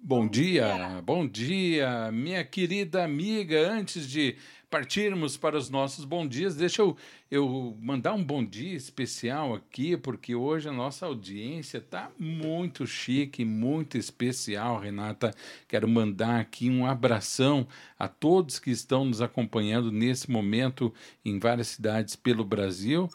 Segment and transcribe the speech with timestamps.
[0.00, 3.70] Bom dia, bom dia, minha querida amiga.
[3.70, 4.36] Antes de
[4.70, 6.96] partirmos para os nossos bom dias, deixa eu,
[7.30, 13.44] eu mandar um bom dia especial aqui, porque hoje a nossa audiência está muito chique,
[13.44, 15.34] muito especial, Renata.
[15.66, 17.66] Quero mandar aqui um abração
[17.98, 23.10] a todos que estão nos acompanhando nesse momento em várias cidades pelo Brasil.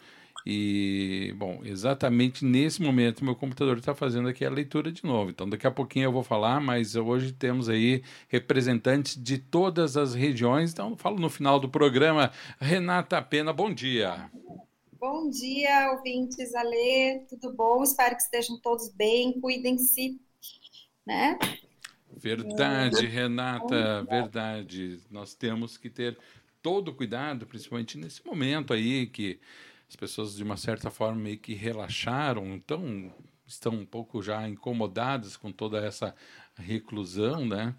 [0.46, 5.30] E, bom, exatamente nesse momento meu computador está fazendo aqui a leitura de novo.
[5.30, 10.14] Então, daqui a pouquinho eu vou falar, mas hoje temos aí representantes de todas as
[10.14, 10.72] regiões.
[10.72, 12.30] Então, falo no final do programa.
[12.60, 14.30] Renata Pena, bom dia.
[15.00, 17.82] Bom dia, ouvintes, Alê, tudo bom?
[17.82, 20.20] Espero que estejam todos bem, cuidem-se,
[21.06, 21.38] né?
[22.16, 25.00] Verdade, Renata, verdade.
[25.10, 26.18] Nós temos que ter
[26.62, 29.38] todo o cuidado, principalmente nesse momento aí que
[29.94, 33.12] as pessoas de uma certa forma meio que relaxaram, então
[33.46, 36.14] estão um pouco já incomodadas com toda essa
[36.56, 37.74] reclusão, né?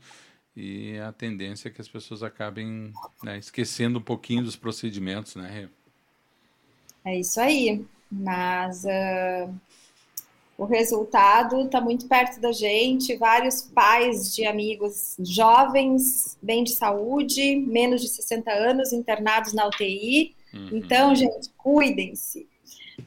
[0.55, 5.69] E a tendência é que as pessoas acabem né, esquecendo um pouquinho dos procedimentos, né?
[7.03, 7.85] É isso aí.
[8.09, 9.53] Mas uh,
[10.57, 13.17] o resultado está muito perto da gente.
[13.17, 20.34] Vários pais de amigos jovens, bem de saúde, menos de 60 anos, internados na UTI
[20.55, 20.69] Uhum.
[20.71, 22.47] Então, gente, cuidem-se,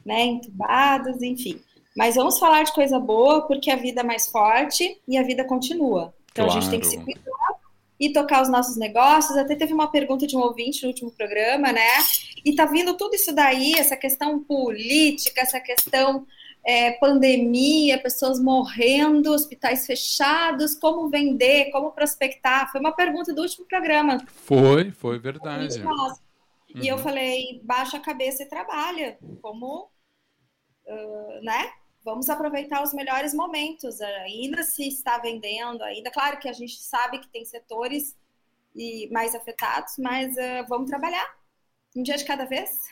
[0.05, 0.23] né?
[0.23, 1.59] Entubados, enfim.
[1.95, 5.43] Mas vamos falar de coisa boa, porque a vida é mais forte e a vida
[5.43, 6.13] continua.
[6.31, 6.59] Então claro.
[6.59, 7.59] a gente tem que se cuidar
[7.99, 9.37] e tocar os nossos negócios.
[9.37, 11.89] Até teve uma pergunta de um ouvinte no último programa, né?
[12.45, 16.25] E tá vindo tudo isso daí, essa questão política, essa questão
[16.65, 22.71] é, pandemia, pessoas morrendo, hospitais fechados, como vender, como prospectar?
[22.71, 24.17] Foi uma pergunta do último programa.
[24.45, 25.81] Foi, foi verdade.
[26.73, 26.83] Uhum.
[26.83, 27.03] E eu uhum.
[27.03, 29.89] falei, baixa a cabeça e trabalha, como,
[30.85, 31.71] uh, né?
[32.03, 37.19] Vamos aproveitar os melhores momentos, ainda se está vendendo, ainda, claro que a gente sabe
[37.19, 38.17] que tem setores
[38.75, 41.37] e mais afetados, mas uh, vamos trabalhar
[41.95, 42.87] um dia de cada vez.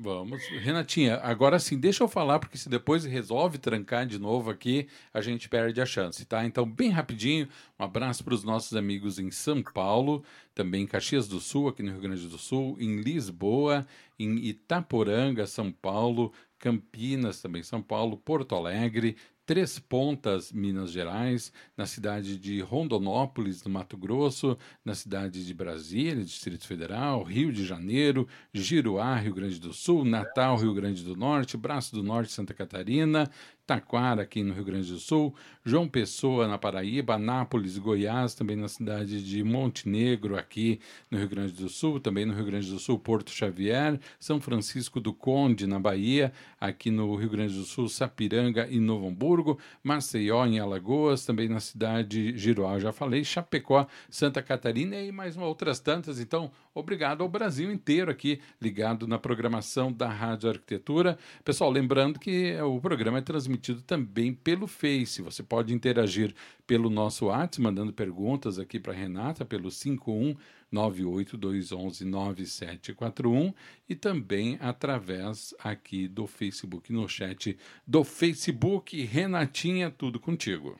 [0.00, 0.40] Vamos.
[0.60, 5.20] Renatinha, agora sim, deixa eu falar, porque se depois resolve trancar de novo aqui, a
[5.20, 6.44] gente perde a chance, tá?
[6.44, 10.22] Então, bem rapidinho, um abraço para os nossos amigos em São Paulo,
[10.54, 13.84] também em Caxias do Sul, aqui no Rio Grande do Sul, em Lisboa,
[14.16, 19.16] em Itaporanga, São Paulo, Campinas, também São Paulo, Porto Alegre,
[19.48, 26.22] Três Pontas, Minas Gerais, na cidade de Rondonópolis, no Mato Grosso, na cidade de Brasília,
[26.22, 31.56] Distrito Federal, Rio de Janeiro, Giruá, Rio Grande do Sul, Natal, Rio Grande do Norte,
[31.56, 33.30] Braço do Norte, Santa Catarina,
[33.68, 38.66] Taquara, aqui no Rio Grande do Sul, João Pessoa, na Paraíba, Anápolis, Goiás, também na
[38.66, 40.80] cidade de Montenegro, aqui
[41.10, 44.98] no Rio Grande do Sul, também no Rio Grande do Sul, Porto Xavier, São Francisco
[44.98, 50.46] do Conde, na Bahia, aqui no Rio Grande do Sul, Sapiranga e Novo Hamburgo, Maceió,
[50.46, 55.78] em Alagoas, também na cidade de Giroá, já falei, Chapecó, Santa Catarina e mais outras
[55.78, 56.18] tantas.
[56.18, 61.18] Então, obrigado ao Brasil inteiro aqui ligado na programação da Rádio Arquitetura.
[61.44, 65.22] Pessoal, lembrando que o programa é transmitido também pelo Face.
[65.22, 66.34] Você pode interagir
[66.66, 70.36] pelo nosso WhatsApp, mandando perguntas aqui para Renata pelo 51
[70.72, 73.54] 982119741
[73.88, 79.02] e também através aqui do Facebook, no chat do Facebook.
[79.02, 80.78] Renatinha, tudo contigo.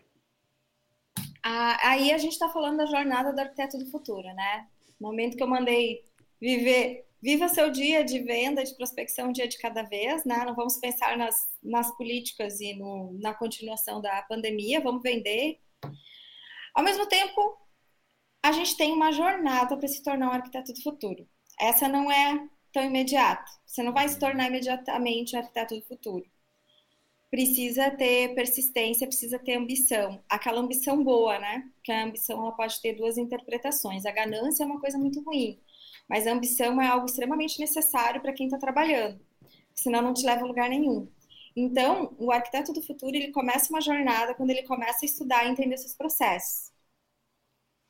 [1.42, 4.66] aí a gente está falando da jornada do arquiteto do futuro, né?
[5.00, 6.04] Momento que eu mandei
[6.40, 10.44] viver, viva seu dia de venda, de prospecção um dia de cada vez, né?
[10.44, 15.60] Não vamos pensar nas, nas políticas e no, na continuação da pandemia, vamos vender.
[16.74, 17.56] Ao mesmo tempo,
[18.42, 21.28] a gente tem uma jornada para se tornar um arquiteto do futuro.
[21.60, 23.50] Essa não é tão imediata.
[23.66, 26.24] Você não vai se tornar imediatamente um arquiteto do futuro
[27.30, 30.22] precisa ter persistência, precisa ter ambição.
[30.28, 31.70] Aquela ambição boa, né?
[31.82, 34.06] Que a ambição ela pode ter duas interpretações.
[34.06, 35.60] A ganância é uma coisa muito ruim,
[36.08, 39.20] mas a ambição é algo extremamente necessário para quem está trabalhando,
[39.74, 41.08] senão não te leva a lugar nenhum.
[41.54, 45.50] Então, o arquiteto do futuro ele começa uma jornada quando ele começa a estudar e
[45.50, 46.72] entender seus processos.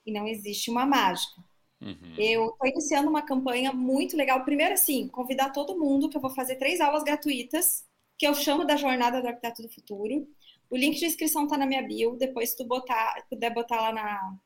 [0.07, 1.45] E não existe uma mágica.
[1.81, 2.15] Uhum.
[2.17, 4.43] Eu estou iniciando uma campanha muito legal.
[4.43, 7.87] Primeiro, assim, convidar todo mundo, que eu vou fazer três aulas gratuitas
[8.19, 10.27] que eu chamo da Jornada do Arquiteto do Futuro.
[10.69, 14.37] O link de inscrição está na minha bio, depois tu botar, puder botar lá na,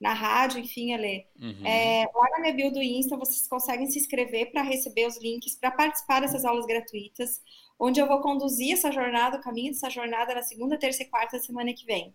[0.00, 1.26] na rádio, enfim, Ale.
[1.38, 1.64] Uhum.
[1.64, 5.54] É, lá na minha bio do Insta, vocês conseguem se inscrever para receber os links,
[5.54, 7.40] para participar dessas aulas gratuitas,
[7.78, 11.38] onde eu vou conduzir essa jornada, o caminho dessa jornada na segunda, terça e quarta
[11.38, 12.14] semana que vem.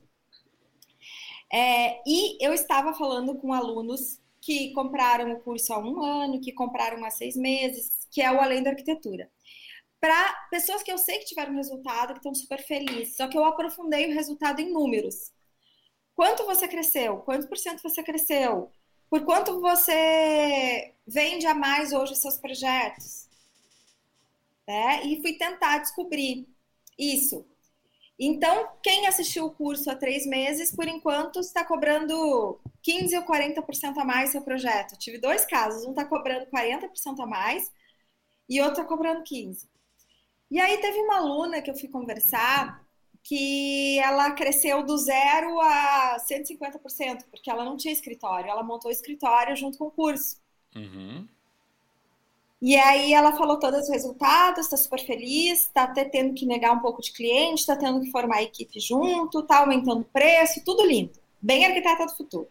[1.54, 6.52] É, e eu estava falando com alunos que compraram o curso há um ano, que
[6.52, 9.30] compraram há seis meses, que é o Além da Arquitetura
[10.00, 13.16] para pessoas que eu sei que tiveram resultado, que estão super felizes.
[13.16, 15.32] Só que eu aprofundei o resultado em números.
[16.16, 17.18] Quanto você cresceu?
[17.20, 18.72] Quanto por cento você cresceu?
[19.10, 23.28] Por quanto você vende a mais hoje os seus projetos?
[24.66, 26.48] É, e fui tentar descobrir
[26.98, 27.46] isso.
[28.20, 33.98] Então, quem assistiu o curso há três meses, por enquanto, está cobrando 15 ou 40%
[33.98, 34.98] a mais seu projeto.
[34.98, 37.72] tive dois casos, um está cobrando 40% a mais
[38.50, 39.77] e outro está cobrando 15%.
[40.50, 42.86] E aí teve uma aluna que eu fui conversar
[43.28, 48.94] que ela cresceu do zero a 150%, porque ela não tinha escritório, ela montou o
[48.94, 50.38] escritório junto com o curso.
[50.74, 51.28] Uhum.
[52.62, 56.72] E aí ela falou todos os resultados, está super feliz, está até tendo que negar
[56.72, 60.64] um pouco de cliente, está tendo que formar a equipe junto, está aumentando o preço,
[60.64, 61.12] tudo lindo.
[61.42, 62.48] Bem arquiteta do futuro.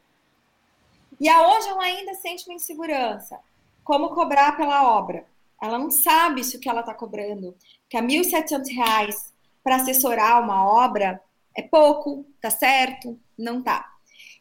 [1.19, 3.40] E aonde ela ainda sente uma insegurança?
[3.82, 5.26] Como cobrar pela obra?
[5.62, 7.56] Ela não sabe se o que ela está cobrando
[7.88, 9.14] que a R$ 1.700
[9.62, 11.20] para assessorar uma obra
[11.56, 13.19] é pouco, tá certo?
[13.38, 13.87] Não tá.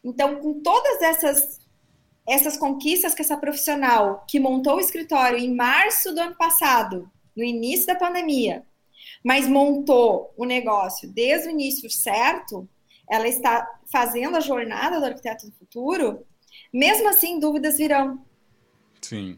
[0.03, 1.65] Então, com todas essas
[2.27, 7.43] essas conquistas que essa profissional que montou o escritório em março do ano passado, no
[7.43, 8.65] início da pandemia,
[9.23, 12.67] mas montou o negócio desde o início certo,
[13.09, 16.25] ela está fazendo a jornada do arquiteto do futuro,
[16.73, 18.23] mesmo assim, dúvidas virão.
[19.01, 19.37] Sim.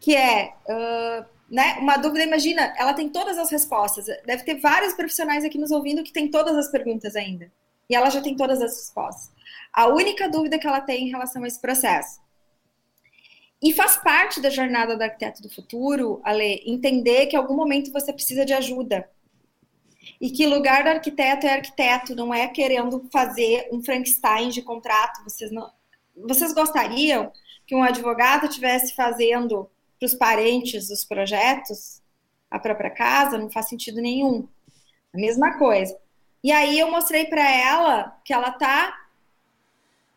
[0.00, 1.76] Que é, uh, né?
[1.80, 4.06] Uma dúvida, imagina, ela tem todas as respostas.
[4.24, 7.52] Deve ter vários profissionais aqui nos ouvindo que tem todas as perguntas ainda.
[7.88, 9.30] E ela já tem todas as respostas.
[9.72, 12.20] A única dúvida que ela tem em relação a esse processo.
[13.62, 17.92] E faz parte da jornada do arquiteto do futuro, Ale, entender que em algum momento
[17.92, 19.10] você precisa de ajuda.
[20.20, 25.22] E que lugar do arquiteto é arquiteto, não é querendo fazer um Frankenstein de contrato.
[25.24, 25.70] Vocês, não...
[26.16, 27.30] Vocês gostariam
[27.66, 29.68] que um advogado estivesse fazendo
[30.00, 32.00] para os parentes dos projetos,
[32.50, 34.48] a própria casa, não faz sentido nenhum.
[35.14, 35.96] A mesma coisa.
[36.42, 38.98] E aí eu mostrei para ela que ela tá.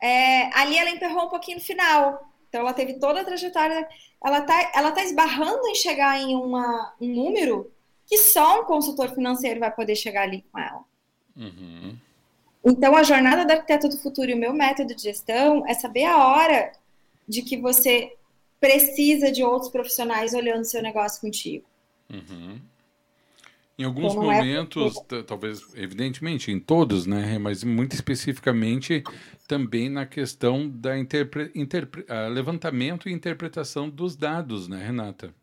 [0.01, 2.31] É, ali ela emperrou um pouquinho no final.
[2.47, 3.87] Então ela teve toda a trajetória.
[4.23, 7.69] Ela tá, ela tá esbarrando em chegar em uma, um número
[8.07, 10.83] que só um consultor financeiro vai poder chegar ali com ela.
[11.35, 11.97] Uhum.
[12.63, 16.05] Então, a jornada da arquiteta do futuro e o meu método de gestão é saber
[16.05, 16.71] a hora
[17.27, 18.15] de que você
[18.63, 21.65] precisa de outros profissionais olhando seu negócio contigo.
[22.09, 22.61] Uhum.
[23.77, 27.37] Em alguns então, momentos, é talvez, evidentemente, em todos, né?
[27.37, 29.03] Mas muito especificamente
[29.49, 35.35] também na questão da interpre, interpre, uh, levantamento e interpretação dos dados, né, Renata?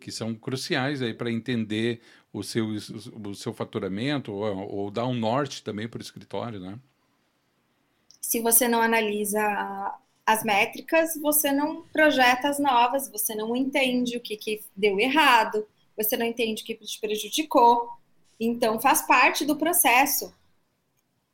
[0.00, 2.00] Que são cruciais aí para entender
[2.32, 6.78] o seu, o seu faturamento ou, ou dar um norte também para o escritório, né?
[8.22, 14.20] Se você não analisa as métricas, você não projeta as novas, você não entende o
[14.20, 15.66] que, que deu errado,
[15.96, 17.88] você não entende o que te prejudicou.
[18.40, 20.34] Então, faz parte do processo.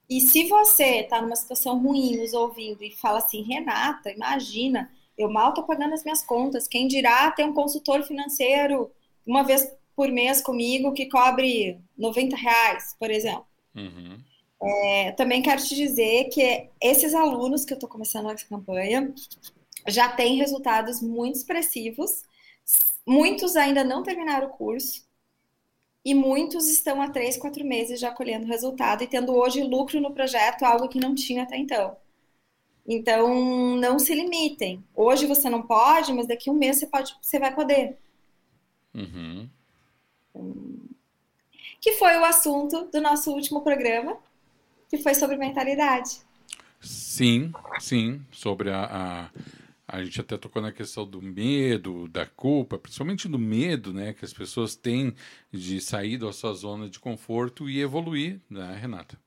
[0.08, 5.30] E se você está numa situação ruim nos ouvindo e fala assim, Renata, imagina, eu
[5.30, 8.90] mal estou pagando as minhas contas, quem dirá ter um consultor financeiro
[9.24, 13.46] uma vez por mês comigo que cobre 90 reais, por exemplo.
[13.74, 14.18] Uhum.
[14.62, 19.12] É, também quero te dizer que esses alunos que eu estou começando essa campanha
[19.88, 22.22] já têm resultados muito expressivos.
[23.06, 25.08] Muitos ainda não terminaram o curso.
[26.04, 30.12] e muitos estão há três, quatro meses já colhendo resultado e tendo hoje lucro no
[30.12, 31.96] projeto, algo que não tinha até então.
[32.86, 34.82] Então, não se limitem.
[34.94, 37.98] Hoje você não pode, mas daqui a um mês você, pode, você vai poder.
[38.94, 39.48] Uhum.
[41.80, 44.18] Que foi o assunto do nosso último programa,
[44.90, 46.20] que foi sobre mentalidade.
[46.80, 49.30] Sim, sim, sobre a, a
[49.92, 54.24] a gente até tocou na questão do medo, da culpa, principalmente do medo, né, que
[54.24, 55.12] as pessoas têm
[55.52, 59.18] de sair da sua zona de conforto e evoluir, né, Renata?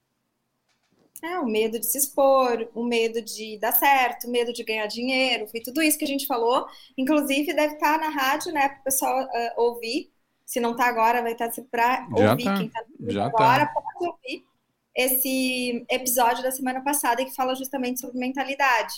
[1.21, 4.87] É, o medo de se expor, o medo de dar certo, o medo de ganhar
[4.87, 6.65] dinheiro, foi tudo isso que a gente falou.
[6.97, 10.11] Inclusive, deve estar na rádio, né, para o pessoal uh, ouvir.
[10.45, 12.43] Se não está agora, vai estar para ouvir.
[12.43, 12.57] Tá.
[12.57, 13.73] Quem está Já agora tá.
[13.73, 14.45] pode ouvir
[14.95, 18.93] esse episódio da semana passada que fala justamente sobre mentalidade.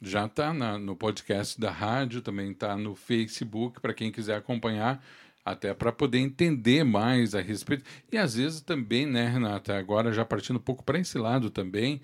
[0.00, 5.04] Já está no podcast da rádio, também está no Facebook, para quem quiser acompanhar,
[5.44, 7.84] até para poder entender mais a respeito.
[8.10, 12.00] E às vezes também, né, Renata, agora já partindo um pouco para esse lado também,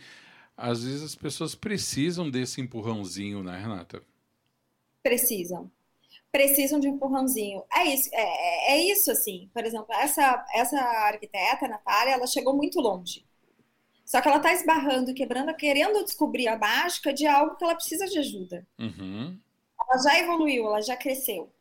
[0.56, 4.02] às vezes as pessoas precisam desse empurrãozinho, né, Renata?
[5.02, 5.70] Precisam.
[6.38, 7.64] Precisam de um empurrãozinho.
[7.74, 9.50] É isso, é, é, é isso assim.
[9.52, 13.26] Por exemplo, essa, essa arquiteta, Natália, ela chegou muito longe.
[14.04, 18.06] Só que ela está esbarrando, quebrando, querendo descobrir a mágica de algo que ela precisa
[18.06, 18.64] de ajuda.
[18.78, 19.36] Uhum.
[19.80, 21.52] Ela já evoluiu, ela já cresceu.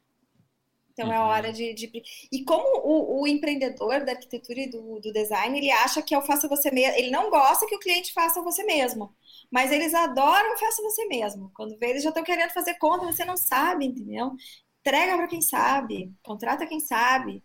[0.94, 1.14] Então uhum.
[1.14, 1.92] é hora de, de,
[2.32, 6.18] E como o, o, empreendedor da arquitetura e do, do, design, ele acha que é
[6.20, 6.96] o faça você mesmo.
[7.00, 9.12] Ele não gosta que o cliente faça você mesmo.
[9.50, 11.52] Mas eles adoram o faça você mesmo.
[11.56, 14.36] Quando vê, eles já estão querendo fazer conta, você não sabe, entendeu?
[14.88, 17.44] Entrega para quem sabe, contrata quem sabe.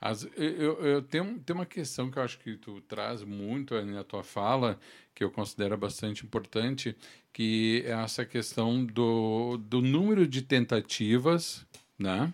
[0.00, 4.04] As, eu, eu tenho, tenho uma questão que eu acho que tu traz muito na
[4.04, 4.78] tua fala,
[5.12, 6.96] que eu considero bastante importante,
[7.32, 11.66] que é essa questão do, do número de tentativas,
[11.98, 12.32] né?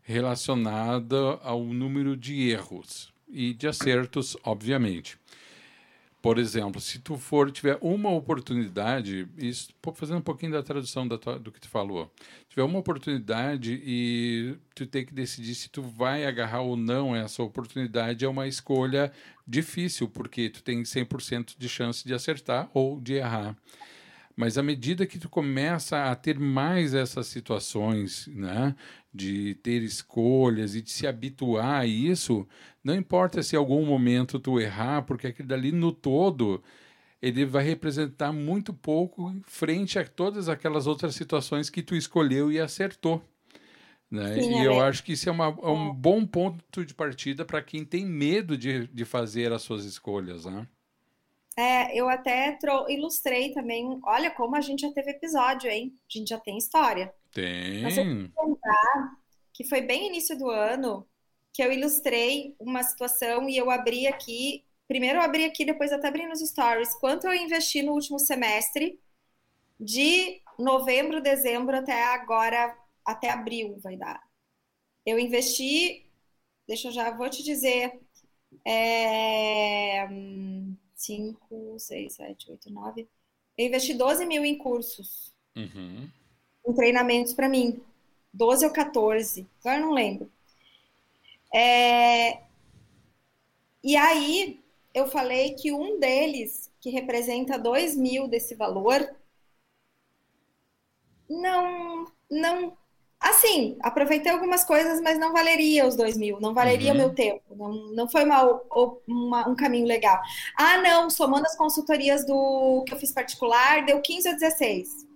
[0.00, 5.18] Relacionada ao número de erros e de acertos, obviamente.
[6.28, 11.16] Por exemplo, se tu for tiver uma oportunidade, isso, fazendo um pouquinho da tradução da
[11.16, 12.12] tua, do que tu falou,
[12.50, 17.42] tiver uma oportunidade e tu tem que decidir se tu vai agarrar ou não essa
[17.42, 19.10] oportunidade, é uma escolha
[19.46, 23.56] difícil, porque tu tem 100% de chance de acertar ou de errar.
[24.38, 28.72] Mas à medida que tu começa a ter mais essas situações, né,
[29.12, 32.46] de ter escolhas e de se habituar a isso,
[32.84, 36.62] não importa se em algum momento tu errar, porque aquilo dali no todo
[37.20, 42.60] ele vai representar muito pouco frente a todas aquelas outras situações que tu escolheu e
[42.60, 43.20] acertou.
[44.08, 44.40] Né?
[44.40, 47.44] Sim, e é eu acho que isso é, uma, é um bom ponto de partida
[47.44, 50.44] para quem tem medo de, de fazer as suas escolhas.
[50.44, 50.64] Né?
[51.58, 52.56] É, eu até
[52.88, 53.98] ilustrei também.
[54.04, 55.92] Olha como a gente já teve episódio, hein?
[56.08, 57.12] A gente já tem história.
[57.32, 57.82] Tem.
[57.82, 59.18] Mas eu contar
[59.52, 61.04] que foi bem início do ano
[61.52, 64.64] que eu ilustrei uma situação e eu abri aqui.
[64.86, 66.94] Primeiro eu abri aqui, depois até abri nos stories.
[67.00, 69.00] Quanto eu investi no último semestre,
[69.80, 72.72] de novembro, dezembro até agora,
[73.04, 74.22] até abril vai dar.
[75.04, 76.08] Eu investi,
[76.68, 78.00] deixa eu já, vou te dizer,
[78.64, 80.06] é,
[80.98, 83.08] 5, 6, 7, 8, 9.
[83.56, 85.32] Eu investi 12 mil em cursos.
[85.56, 86.10] Uhum.
[86.66, 87.80] Em treinamentos para mim.
[88.34, 90.30] 12 ou 14, agora não lembro.
[91.54, 92.42] É...
[93.82, 94.60] E aí
[94.92, 99.08] eu falei que um deles, que representa 2 mil desse valor,
[101.30, 102.76] não, não,
[103.20, 106.96] assim, aproveitei algumas coisas, mas não valeria os 2 mil, não valeria o Uhum.
[106.96, 108.42] meu tempo, não, não foi uma,
[109.06, 110.20] uma- um caminho legal.
[110.56, 115.06] Ah, não, somando as consultorias do que eu fiz particular, deu 15 ou 16.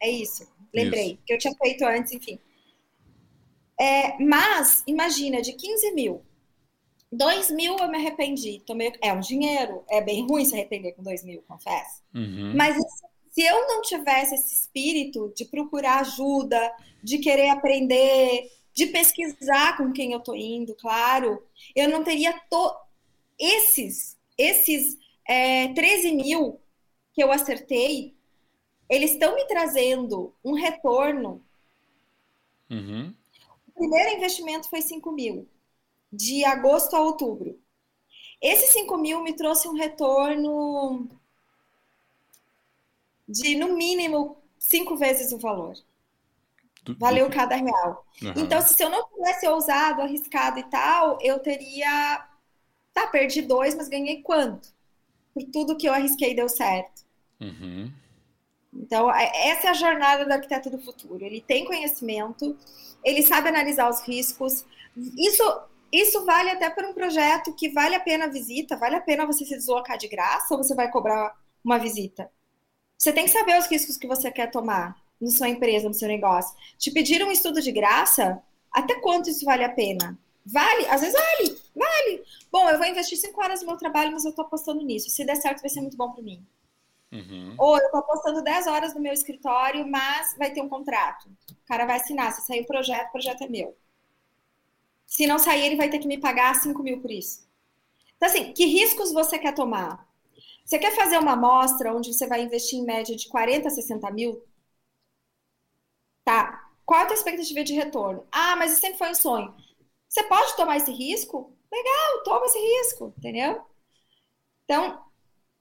[0.00, 2.38] É isso, lembrei, que eu tinha feito antes, enfim.
[3.78, 6.22] É, mas, imagina, de 15 mil,
[7.12, 8.62] 2 mil eu me arrependi.
[8.66, 12.02] Tomei, é um dinheiro, é bem ruim se arrepender com 2 mil, confesso.
[12.14, 12.54] Uhum.
[12.56, 12.76] Mas
[13.32, 16.72] se eu não tivesse esse espírito de procurar ajuda,
[17.02, 21.42] de querer aprender, de pesquisar com quem eu tô indo, claro,
[21.74, 22.76] eu não teria to...
[23.38, 26.60] esses, esses é, 13 mil
[27.14, 28.14] que eu acertei,
[28.88, 31.42] eles estão me trazendo um retorno
[32.70, 33.14] Uhum.
[33.68, 35.46] o primeiro investimento foi 5 mil,
[36.10, 37.60] de agosto a outubro.
[38.40, 41.06] Esse 5 mil me trouxe um retorno
[43.28, 45.74] de, no mínimo, cinco vezes o valor.
[46.98, 48.04] Valeu cada real.
[48.22, 48.34] Aham.
[48.36, 52.26] Então, se eu não tivesse ousado, arriscado e tal, eu teria.
[52.92, 54.68] Tá, perdi dois, mas ganhei quanto?
[55.32, 57.04] Por tudo que eu arrisquei deu certo.
[57.40, 57.90] Uhum.
[58.72, 61.24] Então, é, essa é a jornada do arquiteto do futuro.
[61.24, 62.56] Ele tem conhecimento,
[63.04, 64.64] ele sabe analisar os riscos.
[65.16, 65.42] Isso,
[65.92, 69.26] isso vale até para um projeto que vale a pena a visita, vale a pena
[69.26, 72.30] você se deslocar de graça ou você vai cobrar uma visita.
[73.02, 76.06] Você tem que saber os riscos que você quer tomar na sua empresa, no seu
[76.06, 76.56] negócio.
[76.78, 78.40] Te pediram um estudo de graça,
[78.70, 80.16] até quanto isso vale a pena?
[80.46, 80.86] Vale?
[80.86, 82.24] Às vezes vale, vale.
[82.48, 85.10] Bom, eu vou investir cinco horas no meu trabalho, mas eu estou apostando nisso.
[85.10, 86.46] Se der certo, vai ser muito bom para mim.
[87.10, 87.56] Uhum.
[87.58, 91.28] Ou eu estou apostando 10 horas no meu escritório, mas vai ter um contrato.
[91.50, 92.32] O cara vai assinar.
[92.32, 93.76] Se sair o projeto, o projeto é meu.
[95.08, 97.44] Se não sair, ele vai ter que me pagar 5 mil por isso.
[98.16, 100.06] Então, assim, que riscos você quer tomar?
[100.72, 104.10] Você quer fazer uma amostra onde você vai investir em média de 40 a 60
[104.10, 104.42] mil?
[106.24, 106.66] Tá.
[106.86, 108.26] Qual é a tua expectativa de retorno?
[108.32, 109.54] Ah, mas isso sempre foi um sonho.
[110.08, 111.54] Você pode tomar esse risco?
[111.70, 113.60] Legal, toma esse risco, entendeu?
[114.64, 115.04] Então,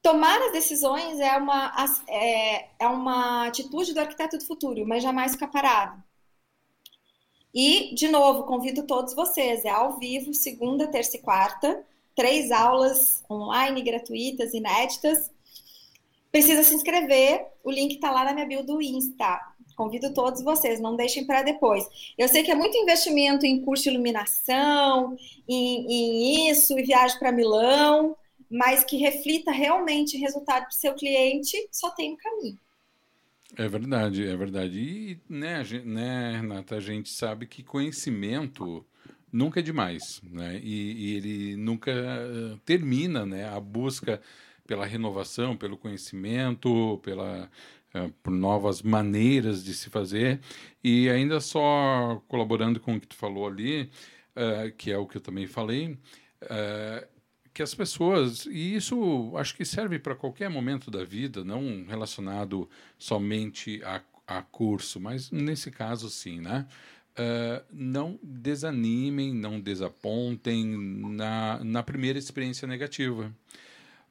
[0.02, 1.74] tomar as decisões é uma,
[2.08, 6.02] é, é uma atitude do arquiteto do futuro, mas jamais ficar parado.
[7.54, 13.24] E, de novo, convido todos vocês, é ao vivo, segunda, terça e quarta, três aulas
[13.30, 15.30] online gratuitas, inéditas.
[16.32, 19.40] Precisa se inscrever, o link está lá na minha bio do Insta.
[19.76, 21.86] Convido todos vocês, não deixem para depois.
[22.18, 27.18] Eu sei que é muito investimento em curso de iluminação, em, em isso, e viagem
[27.20, 28.16] para Milão,
[28.50, 32.60] mas que reflita realmente resultado para o seu cliente, só tem um caminho.
[33.58, 34.80] É verdade, é verdade.
[34.80, 38.86] E, né, gente, né, Renata, a gente sabe que conhecimento
[39.32, 40.60] nunca é demais, né?
[40.62, 43.48] E, e ele nunca uh, termina, né?
[43.48, 44.22] A busca
[44.68, 47.50] pela renovação, pelo conhecimento, pela
[47.96, 50.40] uh, por novas maneiras de se fazer.
[50.84, 53.90] E ainda só colaborando com o que tu falou ali,
[54.36, 55.98] uh, que é o que eu também falei,
[57.54, 62.68] que as pessoas, e isso acho que serve para qualquer momento da vida, não relacionado
[62.98, 66.66] somente a, a curso, mas nesse caso sim, né?
[67.12, 73.36] Uh, não desanimem, não desapontem na, na primeira experiência negativa.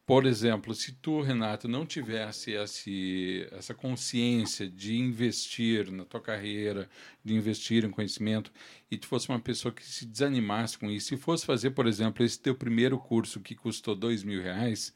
[0.05, 6.91] Por exemplo, se tu, Renato, não tivesse esse, essa consciência de investir na tua carreira,
[7.25, 8.53] de investir em conhecimento,
[8.91, 12.25] e tu fosse uma pessoa que se desanimasse com isso, se fosse fazer, por exemplo,
[12.25, 14.93] esse teu primeiro curso que custou dois mil reais,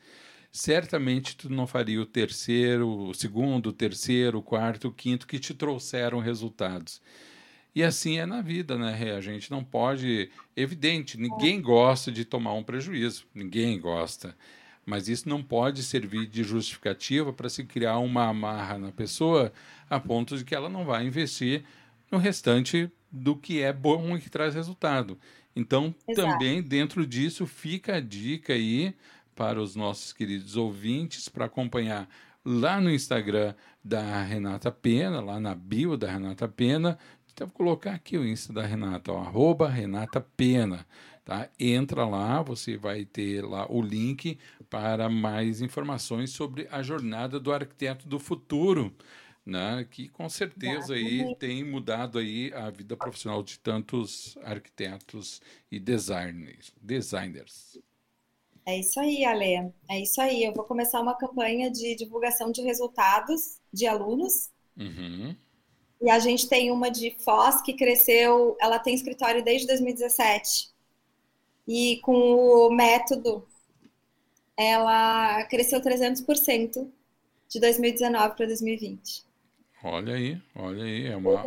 [0.51, 5.39] certamente tu não faria o terceiro, o segundo, o terceiro, o quarto, o quinto que
[5.39, 7.01] te trouxeram resultados.
[7.75, 9.11] E assim é na vida, né, Rê?
[9.11, 10.31] A gente não pode.
[10.57, 13.27] Evidente, ninguém gosta de tomar um prejuízo.
[13.35, 14.37] Ninguém gosta.
[14.87, 19.53] Mas isso não pode servir de justificativa para se criar uma amarra na pessoa
[19.89, 21.65] a ponto de que ela não vai investir
[22.13, 25.19] no restante do que é bom e que traz resultado.
[25.57, 26.29] Então, Exato.
[26.29, 28.95] também dentro disso fica a dica aí
[29.35, 32.09] para os nossos queridos ouvintes para acompanhar
[32.45, 36.99] lá no Instagram da Renata Pena, lá na bio da Renata Pena.
[37.35, 40.87] Então, vou colocar aqui o Insta da Renata, ó, arroba Renata Pena.
[41.25, 41.49] Tá?
[41.59, 44.39] Entra lá, você vai ter lá o link
[44.71, 48.95] para mais informações sobre a jornada do arquiteto do futuro,
[49.45, 49.85] né?
[49.91, 55.43] que com certeza aí tem mudado aí a vida profissional de tantos arquitetos
[55.73, 56.73] e designers.
[56.81, 57.79] designers.
[58.67, 59.73] É isso aí, Ale.
[59.91, 60.45] É isso aí.
[60.45, 64.51] Eu vou começar uma campanha de divulgação de resultados de alunos.
[64.77, 65.35] Uhum.
[66.03, 70.75] E a gente tem uma de Foz que cresceu, ela tem escritório desde 2017
[71.67, 73.47] e com o método
[74.57, 76.89] ela cresceu 300%
[77.49, 79.25] de 2019 para 2020.
[79.83, 81.45] Olha aí, olha aí, é uma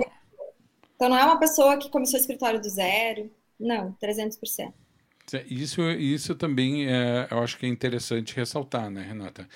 [0.96, 4.74] Então não é uma pessoa que começou o escritório do zero, não, 300%.
[5.50, 9.48] Isso, isso também é, eu acho que é interessante ressaltar, né, Renata?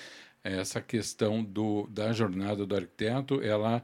[0.44, 3.82] Essa questão do, da jornada do arquiteto, ela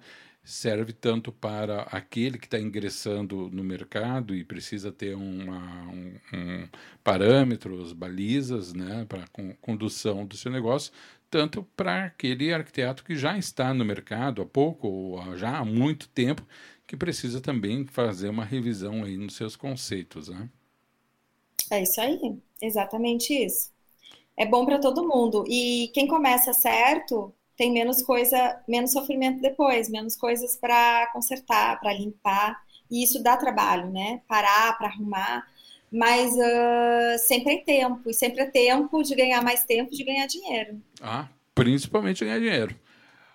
[0.49, 6.69] serve tanto para aquele que está ingressando no mercado e precisa ter uma, um, um
[7.05, 10.91] parâmetros, balizas né, para a condução do seu negócio,
[11.31, 16.09] tanto para aquele arquiteto que já está no mercado há pouco ou já há muito
[16.09, 16.43] tempo,
[16.87, 20.31] que precisa também fazer uma revisão aí nos seus conceitos.
[20.31, 20.49] Né?
[21.71, 22.19] É isso aí,
[22.63, 23.71] exatamente isso.
[24.35, 25.45] É bom para todo mundo.
[25.47, 31.93] E quem começa certo tem menos coisa, menos sofrimento depois, menos coisas para consertar, para
[31.93, 32.57] limpar,
[32.89, 34.23] e isso dá trabalho, né?
[34.29, 35.45] Parar para arrumar,
[35.93, 40.27] mas uh, sempre é tempo, e sempre é tempo de ganhar mais tempo, de ganhar
[40.27, 40.81] dinheiro.
[41.03, 42.77] Ah, principalmente ganhar dinheiro.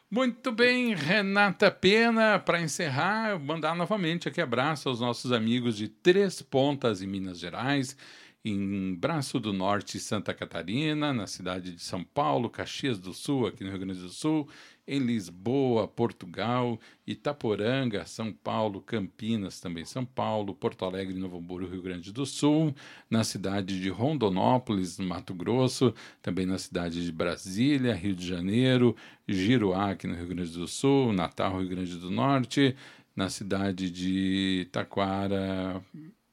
[0.09, 6.41] Muito bem, Renata Pena, para encerrar, mandar novamente aqui abraço aos nossos amigos de Três
[6.41, 7.97] Pontas em Minas Gerais
[8.45, 13.63] em Braço do Norte, Santa Catarina, na cidade de São Paulo, Caxias do Sul, aqui
[13.63, 14.49] no Rio Grande do Sul,
[14.85, 16.77] em Lisboa, Portugal,
[17.07, 22.75] Itaporanga, São Paulo, Campinas, também São Paulo, Porto Alegre, Novo Hamburgo, Rio Grande do Sul,
[23.09, 28.93] na cidade de Rondonópolis, Mato Grosso, também na cidade de Brasília, Rio de Janeiro,
[29.25, 32.75] Giruá, aqui no Rio Grande do Sul, Natal, Rio Grande do Norte,
[33.15, 35.81] na cidade de Taquara,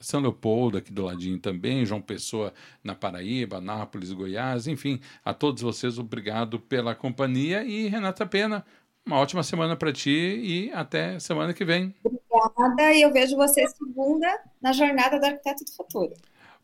[0.00, 5.62] são Leopoldo, aqui do ladinho também, João Pessoa na Paraíba, Nápoles, Goiás, enfim, a todos
[5.62, 8.64] vocês, obrigado pela companhia e Renata Pena,
[9.04, 11.94] uma ótima semana para ti e até semana que vem.
[12.02, 14.26] Obrigada, e eu vejo você segunda
[14.60, 16.12] na Jornada do Arquiteto do Futuro.